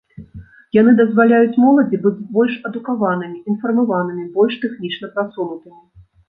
[0.75, 5.79] Яны дазваляюць моладзі быць больш адукаванымі, інфармаванымі, больш тэхнічна прасунутымі.